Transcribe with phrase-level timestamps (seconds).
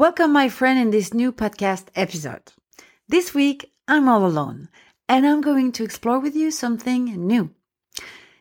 [0.00, 2.54] Welcome, my friend, in this new podcast episode.
[3.06, 4.70] This week, I'm all alone,
[5.10, 7.50] and I'm going to explore with you something new.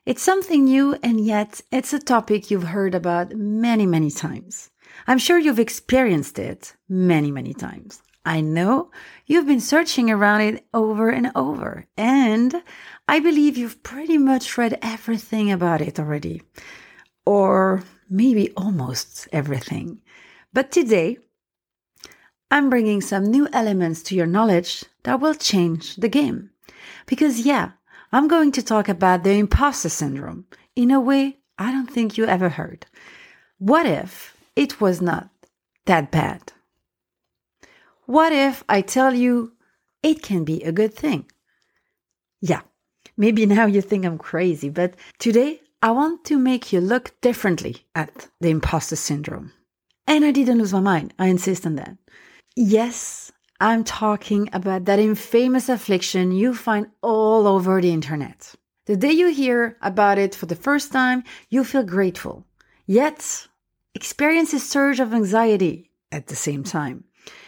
[0.05, 4.69] It's something new, and yet it's a topic you've heard about many, many times.
[5.05, 8.01] I'm sure you've experienced it many, many times.
[8.23, 8.89] I know
[9.25, 12.63] you've been searching around it over and over, and
[13.09, 16.41] I believe you've pretty much read everything about it already,
[17.25, 19.99] or maybe almost everything.
[20.53, 21.17] But today,
[22.51, 26.49] I'm bringing some new elements to your knowledge that will change the game.
[27.05, 27.71] Because, yeah,
[28.11, 30.45] I'm going to talk about the imposter syndrome
[30.75, 32.85] in a way I don't think you ever heard.
[33.59, 35.29] What if it was not
[35.85, 36.53] that bad?
[38.05, 39.53] What if I tell you
[40.01, 41.29] it can be a good thing?
[42.41, 42.61] Yeah,
[43.15, 47.85] maybe now you think I'm crazy, but today I want to make you look differently
[47.93, 49.51] at the imposter syndrome.
[50.07, 51.95] And I didn't lose my mind, I insist on that.
[52.61, 53.31] Yes,
[53.61, 58.53] I'm talking about that infamous affliction you find all over the internet.
[58.85, 62.45] The day you hear about it for the first time, you feel grateful,
[62.85, 63.47] yet
[63.95, 67.05] experience a surge of anxiety at the same time.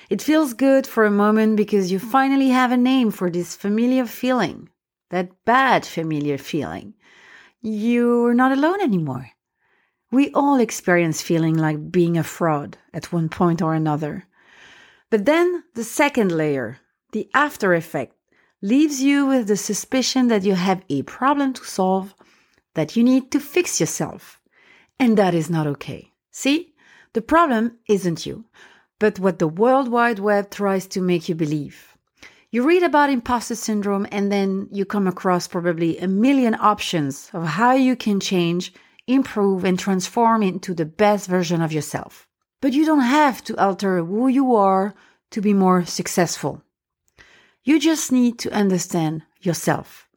[0.09, 4.05] It feels good for a moment because you finally have a name for this familiar
[4.05, 4.69] feeling,
[5.09, 6.93] that bad familiar feeling.
[7.61, 9.29] You're not alone anymore.
[10.09, 14.25] We all experience feeling like being a fraud at one point or another.
[15.11, 16.77] But then the second layer,
[17.11, 18.15] the after effect,
[18.61, 22.15] leaves you with the suspicion that you have a problem to solve,
[22.75, 24.39] that you need to fix yourself.
[24.97, 26.13] And that is not okay.
[26.31, 26.73] See,
[27.11, 28.45] the problem isn't you,
[28.99, 31.97] but what the World Wide Web tries to make you believe.
[32.49, 37.43] You read about imposter syndrome and then you come across probably a million options of
[37.43, 38.73] how you can change,
[39.07, 42.29] improve, and transform into the best version of yourself.
[42.61, 44.93] But you don't have to alter who you are
[45.31, 46.61] to be more successful.
[47.63, 50.07] You just need to understand yourself,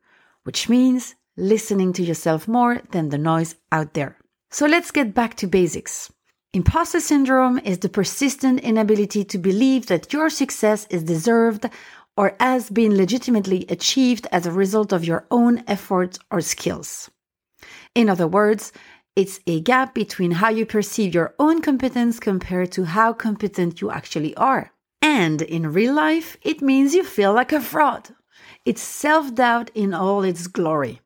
[0.45, 4.17] which means listening to yourself more than the noise out there.
[4.51, 6.13] So let's get back to basics.
[6.53, 11.69] Imposter syndrome is the persistent inability to believe that your success is deserved
[12.17, 17.11] or has been legitimately achieved as a result of your own efforts or skills.
[17.95, 18.73] In other words,
[19.17, 23.91] it's a gap between how you perceive your own competence compared to how competent you
[23.91, 24.73] actually are.
[25.01, 28.11] And in real life, it means you feel like a fraud.
[28.65, 31.01] It's self doubt in all its glory.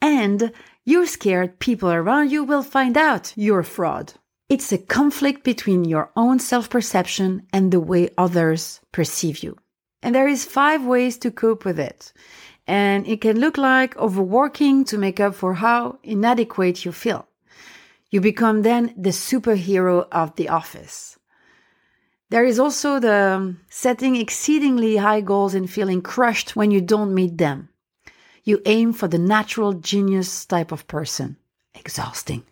[0.00, 0.52] And
[0.88, 4.14] You're scared people around you will find out you're a fraud.
[4.48, 9.58] It's a conflict between your own self perception and the way others perceive you.
[10.02, 12.14] And there is five ways to cope with it.
[12.68, 17.26] And it can look like overworking to make up for how inadequate you feel.
[18.10, 21.18] You become then the superhero of the office.
[22.28, 27.14] There is also the um, setting exceedingly high goals and feeling crushed when you don't
[27.14, 27.70] meet them.
[28.44, 31.38] You aim for the natural genius type of person.
[31.74, 32.44] Exhausting.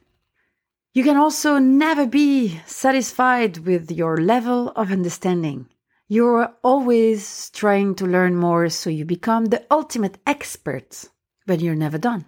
[0.95, 5.69] You can also never be satisfied with your level of understanding.
[6.09, 11.05] You're always trying to learn more so you become the ultimate expert,
[11.47, 12.27] but you're never done.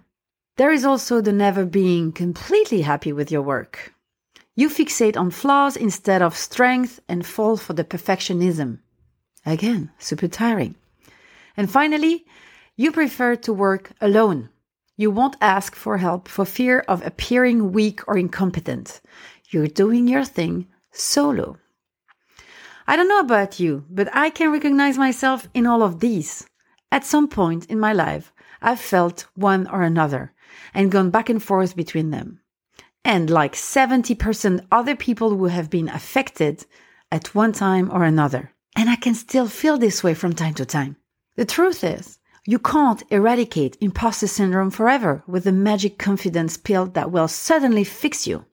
[0.57, 3.93] There is also the never being completely happy with your work.
[4.53, 8.79] You fixate on flaws instead of strength and fall for the perfectionism.
[9.45, 10.75] Again, super tiring.
[11.55, 12.25] And finally,
[12.75, 14.49] you prefer to work alone.
[14.97, 18.99] You won't ask for help for fear of appearing weak or incompetent.
[19.49, 21.55] You're doing your thing solo.
[22.89, 26.47] I don't know about you, but I can recognize myself in all of these.
[26.91, 28.33] At some point in my life,
[28.63, 30.33] I've felt one or another
[30.73, 32.39] and gone back and forth between them.
[33.05, 36.65] And like 70% other people who have been affected
[37.11, 38.55] at one time or another.
[38.75, 40.95] And I can still feel this way from time to time.
[41.35, 47.11] The truth is, you can't eradicate imposter syndrome forever with a magic confidence pill that
[47.11, 48.45] will suddenly fix you.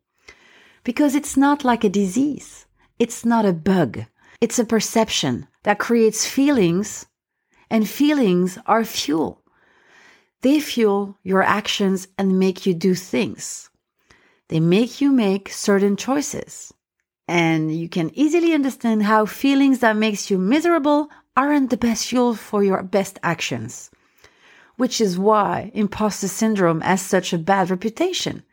[0.85, 2.67] Because it's not like a disease.
[2.99, 4.05] It's not a bug.
[4.41, 7.07] It's a perception that creates feelings
[7.71, 9.43] and feelings are fuel.
[10.43, 13.71] They fuel your actions and make you do things.
[14.49, 16.73] They make you make certain choices.
[17.27, 22.35] And you can easily understand how feelings that makes you miserable aren't the best fuel
[22.35, 23.91] for your best actions.
[24.77, 28.45] Which is why imposter syndrome has such a bad reputation.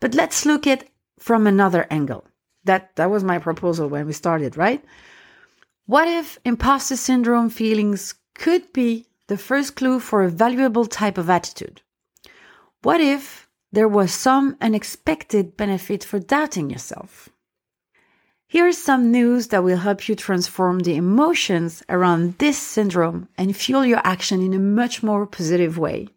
[0.00, 0.88] But let's look at
[1.18, 2.26] from another angle.
[2.64, 4.84] That that was my proposal when we started, right?
[5.86, 11.30] What if imposter syndrome feelings could be the first clue for a valuable type of
[11.30, 11.82] attitude.
[12.82, 17.28] What if there was some unexpected benefit for doubting yourself?
[18.48, 23.86] Here's some news that will help you transform the emotions around this syndrome and fuel
[23.86, 26.08] your action in a much more positive way.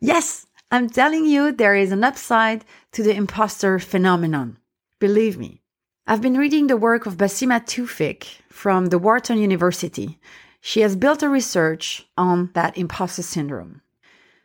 [0.00, 4.56] Yes, I'm telling you, there is an upside to the imposter phenomenon.
[5.00, 5.62] Believe me.
[6.06, 10.18] I've been reading the work of Basima Tewfik from the Wharton University,
[10.60, 13.80] she has built a research on that imposter syndrome.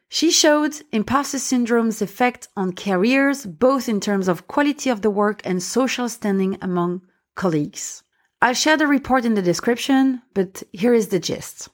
[0.09, 5.41] She showed imposter syndrome's effect on careers, both in terms of quality of the work
[5.44, 7.01] and social standing among
[7.35, 8.03] colleagues.
[8.41, 11.69] I'll share the report in the description, but here is the gist.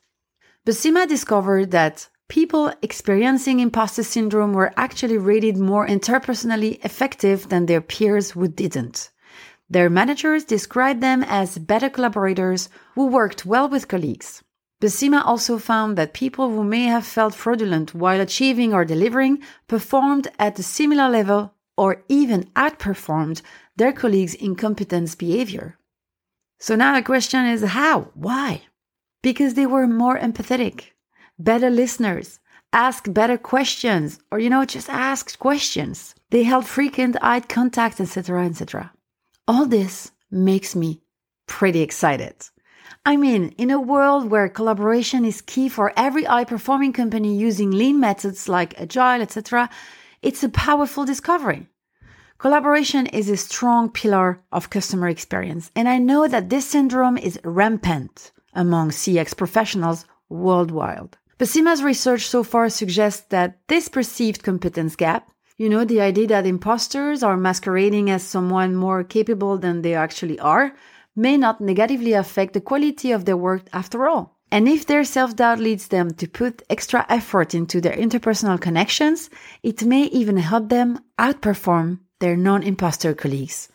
[0.66, 7.82] Basima discovered that people experiencing imposter syndrome were actually rated more interpersonally effective than their
[7.82, 9.10] peers who didn't.
[9.70, 14.44] Their managers described them as better collaborators who worked well with colleagues.
[14.82, 20.30] Basima also found that people who may have felt fraudulent while achieving or delivering performed
[20.40, 23.42] at a similar level or even outperformed
[23.76, 25.78] their colleagues' incompetence behavior.
[26.60, 28.12] So now the question is how?
[28.14, 28.64] Why?
[29.22, 30.92] Because they were more empathetic,
[31.40, 32.40] better listeners,
[32.74, 36.14] ask better questions, or you know, just ask questions.
[36.30, 38.92] They held frequent eye contact, etc., etc.
[39.48, 41.02] All this makes me
[41.48, 42.36] pretty excited.
[43.06, 47.72] I mean, in a world where collaboration is key for every high performing company using
[47.72, 49.70] lean methods like agile, etc.,
[50.22, 51.68] it's a powerful discovery.
[52.38, 57.40] Collaboration is a strong pillar of customer experience, and I know that this syndrome is
[57.44, 61.18] rampant among CX professionals worldwide.
[61.40, 66.48] Basima's research so far suggests that this perceived competence gap you know, the idea that
[66.48, 70.74] imposters are masquerading as someone more capable than they actually are
[71.18, 74.38] may not negatively affect the quality of their work after all.
[74.52, 79.30] And if their self doubt leads them to put extra effort into their interpersonal connections,
[79.62, 83.68] it may even help them outperform their non imposter colleagues.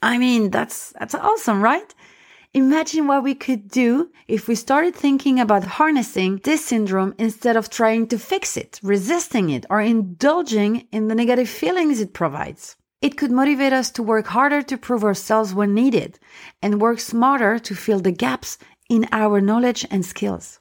[0.00, 1.92] I mean, that's, that's awesome, right?
[2.54, 7.68] Imagine what we could do if we started thinking about harnessing this syndrome instead of
[7.68, 12.76] trying to fix it, resisting it, or indulging in the negative feelings it provides.
[13.02, 16.18] It could motivate us to work harder to prove ourselves when needed
[16.62, 18.56] and work smarter to fill the gaps
[18.88, 20.58] in our knowledge and skills.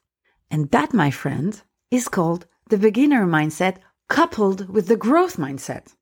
[0.52, 3.78] And that, my friend, is called the beginner mindset
[4.10, 5.96] coupled with the growth mindset.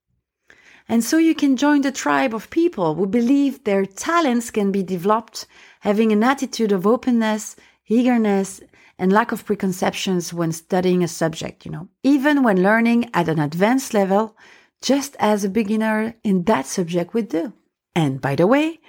[0.88, 4.84] And so you can join the tribe of people who believe their talents can be
[4.84, 5.48] developed,
[5.80, 7.56] having an attitude of openness,
[7.88, 8.62] eagerness,
[8.98, 13.40] and lack of preconceptions when studying a subject, you know, even when learning at an
[13.40, 14.38] advanced level,
[14.82, 17.52] just as a beginner in that subject would do.
[17.96, 18.80] And by the way,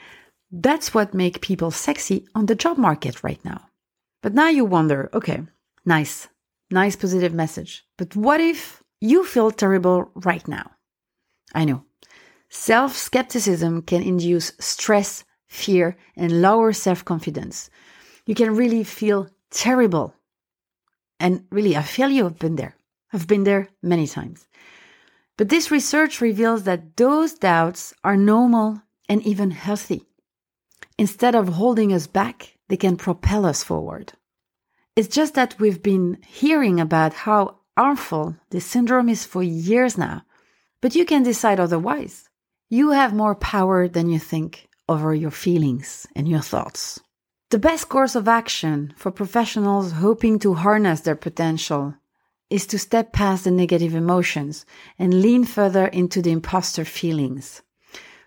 [0.50, 3.68] that's what makes people sexy on the job market right now.
[4.22, 5.42] But now you wonder, okay,
[5.84, 6.28] nice,
[6.70, 7.84] nice positive message.
[7.96, 10.72] But what if you feel terrible right now?
[11.54, 11.85] I know.
[12.58, 17.70] Self skepticism can induce stress, fear, and lower self confidence.
[18.24, 20.14] You can really feel terrible.
[21.20, 22.74] And really, I feel you have been there.
[23.12, 24.48] I've been there many times.
[25.36, 30.02] But this research reveals that those doubts are normal and even healthy.
[30.98, 34.14] Instead of holding us back, they can propel us forward.
[34.96, 40.24] It's just that we've been hearing about how harmful this syndrome is for years now.
[40.80, 42.25] But you can decide otherwise.
[42.68, 46.98] You have more power than you think over your feelings and your thoughts.
[47.50, 51.94] The best course of action for professionals hoping to harness their potential
[52.50, 54.66] is to step past the negative emotions
[54.98, 57.62] and lean further into the imposter feelings,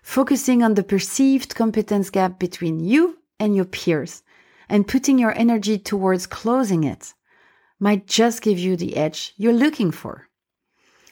[0.02, 4.22] focusing on the perceived competence gap between you and your peers
[4.70, 7.12] and putting your energy towards closing it
[7.78, 10.28] might just give you the edge you're looking for.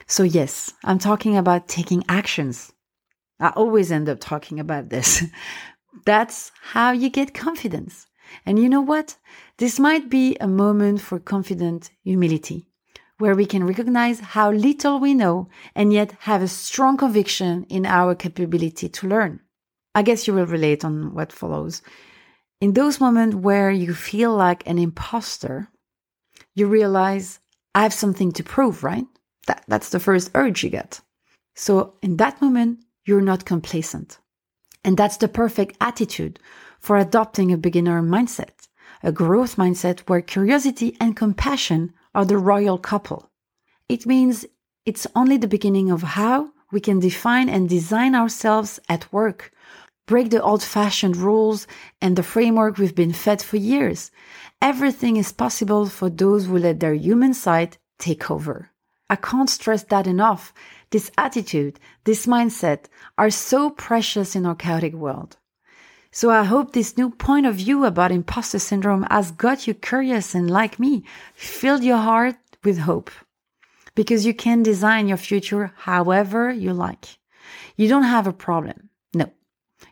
[0.06, 2.72] So, yes, I'm talking about taking actions.
[3.40, 5.24] I always end up talking about this.
[6.04, 8.06] That's how you get confidence.
[8.44, 9.16] And you know what?
[9.58, 12.66] This might be a moment for confident humility,
[13.18, 17.86] where we can recognize how little we know and yet have a strong conviction in
[17.86, 19.40] our capability to learn.
[19.94, 21.82] I guess you will relate on what follows.
[22.60, 25.68] In those moments where you feel like an imposter,
[26.54, 27.40] you realize
[27.74, 29.06] I have something to prove, right?
[29.46, 31.00] That, that's the first urge you get.
[31.54, 34.18] So in that moment, you're not complacent.
[34.84, 36.38] And that's the perfect attitude
[36.78, 38.68] for adopting a beginner mindset,
[39.02, 43.30] a growth mindset where curiosity and compassion are the royal couple.
[43.88, 44.44] It means
[44.84, 49.52] it's only the beginning of how we can define and design ourselves at work,
[50.06, 51.66] break the old fashioned rules
[52.02, 54.10] and the framework we've been fed for years.
[54.60, 58.70] Everything is possible for those who let their human side take over.
[59.10, 60.52] I can't stress that enough.
[60.90, 62.86] This attitude, this mindset
[63.18, 65.36] are so precious in our chaotic world.
[66.10, 70.34] So I hope this new point of view about imposter syndrome has got you curious
[70.34, 71.04] and like me,
[71.34, 73.10] filled your heart with hope.
[73.94, 77.18] Because you can design your future however you like.
[77.76, 78.88] You don't have a problem.
[79.12, 79.30] No.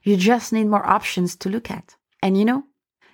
[0.03, 1.95] You just need more options to look at.
[2.23, 2.65] And you know,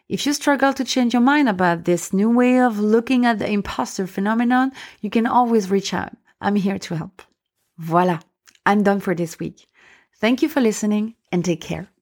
[0.09, 3.51] if you struggle to change your mind about this new way of looking at the
[3.51, 4.71] imposter phenomenon,
[5.01, 6.13] you can always reach out.
[6.41, 7.23] I'm here to help.
[7.83, 8.21] Voila.
[8.65, 9.67] I'm done for this week.
[10.21, 11.93] Thank you for listening and take care.